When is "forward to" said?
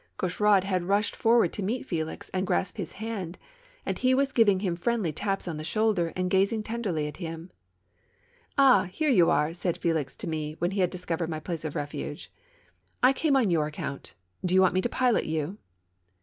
1.15-1.61